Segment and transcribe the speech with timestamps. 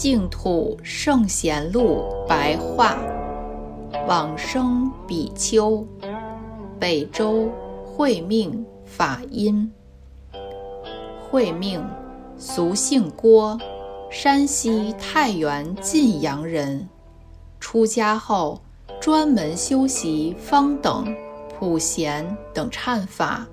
[0.00, 2.96] 净土圣贤录白话，
[4.08, 5.86] 往生比丘，
[6.78, 7.50] 北周
[7.84, 9.70] 慧命法音。
[11.20, 11.84] 慧命，
[12.38, 13.60] 俗姓郭，
[14.10, 16.88] 山西太原晋阳人。
[17.60, 18.58] 出家后，
[19.02, 21.14] 专门修习方等、
[21.58, 23.46] 普贤等忏法，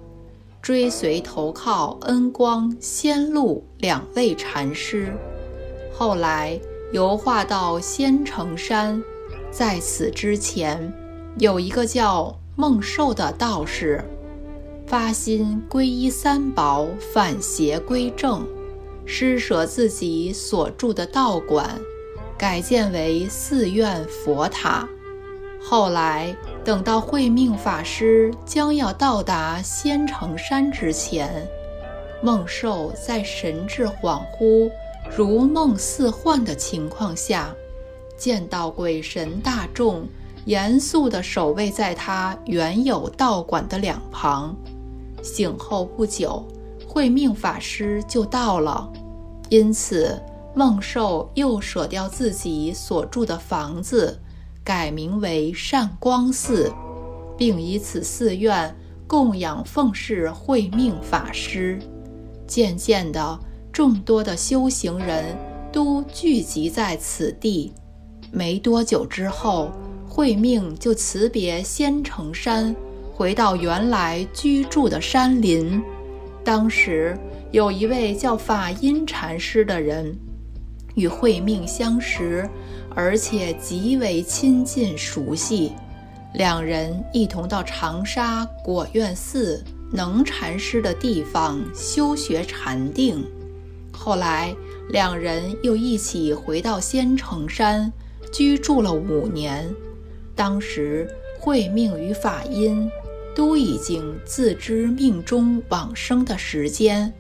[0.62, 5.14] 追随投靠恩光、仙路两位禅师。
[5.98, 6.60] 后来
[6.92, 9.02] 游化到仙城山，
[9.50, 10.94] 在此之前，
[11.40, 14.06] 有一个叫孟寿的道士，
[14.86, 18.48] 发心皈依三宝，反邪归正，
[19.08, 21.68] 施舍自己所住的道馆，
[22.38, 24.88] 改建为寺院佛塔。
[25.60, 31.48] 后来等到慧命法师将要到达仙城山之前，
[32.22, 34.70] 孟寿在神志恍惚。
[35.16, 37.56] 如梦似幻的情况下，
[38.18, 40.08] 见到鬼神大众
[40.46, 44.56] 严肃地守卫在他原有道馆的两旁。
[45.24, 46.46] 醒后不久，
[46.88, 48.88] 慧命法师就到了，
[49.50, 50.22] 因此
[50.54, 54.20] 孟寿又舍掉自己所住的房子，
[54.64, 56.72] 改名为善光寺，
[57.36, 58.76] 并以此寺院
[59.08, 61.80] 供养奉侍慧命法师。
[62.46, 63.40] 渐渐的。
[63.78, 65.38] 众多的修行人
[65.72, 67.72] 都聚集在此地。
[68.32, 69.72] 没多久之后，
[70.10, 72.76] 慧命就辞别仙城山，
[73.14, 75.80] 回到原来居住的山林。
[76.44, 77.16] 当时
[77.52, 80.12] 有一位叫法音禅师的人，
[80.96, 82.50] 与慧命相识，
[82.96, 85.72] 而且极为亲近熟悉。
[86.34, 93.24] 两人一同到长沙果院寺能禅师的地方修学禅定。
[93.98, 94.56] 后来，
[94.90, 97.92] 两人又一起回到仙城山，
[98.32, 99.68] 居住了五年。
[100.36, 101.10] 当时，
[101.40, 102.90] 慧命与法音
[103.36, 107.12] 都已经自知命中往生的时间，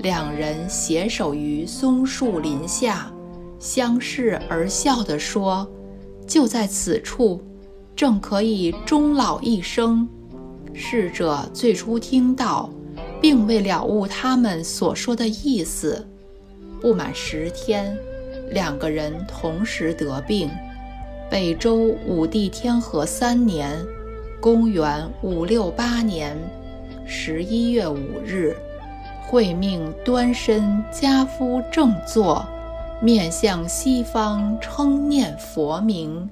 [0.00, 3.12] 两人携手于松树林下，
[3.58, 5.68] 相视而笑地说
[6.26, 7.42] ：“就在此处，
[7.94, 10.08] 正可以终老一生。”
[10.72, 12.70] 逝者最初听到，
[13.20, 16.08] 并未了悟他们所说的意思。
[16.82, 17.96] 不满十天，
[18.50, 20.50] 两个人同时得病。
[21.30, 23.78] 北周武帝天和三年
[24.42, 26.36] （公元五六八年）
[27.06, 28.56] 十一月五日，
[29.24, 32.44] 慧命端身家夫正坐，
[33.00, 36.28] 面向西方称念佛名。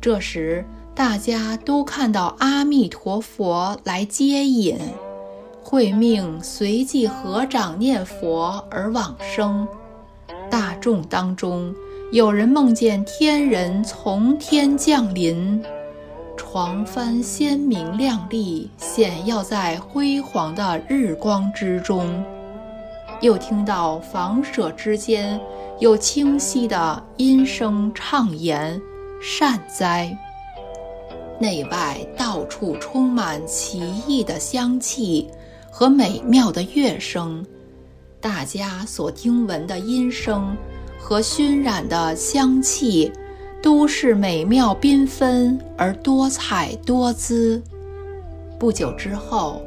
[0.00, 4.78] 这时，大家都看到阿弥陀佛来接引。
[5.68, 9.66] 慧命随即合掌念佛而往生。
[10.48, 11.74] 大众当中，
[12.12, 15.60] 有人梦见天人从天降临，
[16.36, 22.24] 床幡鲜明亮丽，显耀在辉煌的日光之中。
[23.20, 25.40] 又听到房舍之间
[25.80, 28.80] 有清晰的音声畅言
[29.20, 30.16] ：“善哉！”
[31.40, 35.28] 内外到处充满奇异的香气。
[35.78, 37.44] 和美妙的乐声，
[38.18, 40.56] 大家所听闻的音声
[40.98, 43.12] 和熏染的香气，
[43.62, 47.62] 都是美妙缤纷而多彩多姿。
[48.58, 49.60] 不久之后，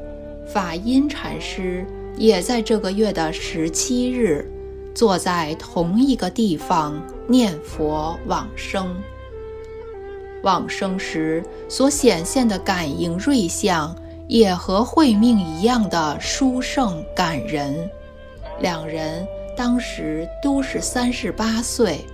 [0.52, 1.86] 法音禅师
[2.18, 4.52] 也在这个月的十七日，
[4.96, 8.96] 坐在同一个地方念佛往生。
[10.42, 13.96] 往生时所显现的感应瑞相。
[14.30, 17.90] 也和慧命一样的殊胜感人，
[18.62, 19.28] 两人
[19.58, 22.06] 当时都是三十八岁。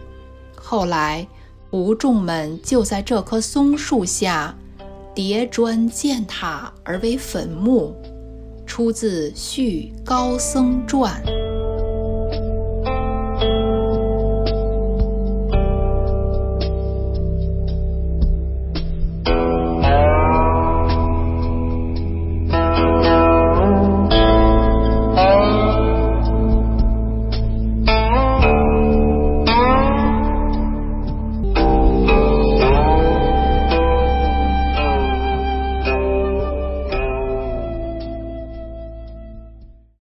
[0.56, 1.28] 后来，
[1.72, 4.56] 吴仲们就在这棵松树下
[5.13, 7.94] 叠砖建塔而为坟墓。
[8.66, 11.22] 出自《续高僧传》。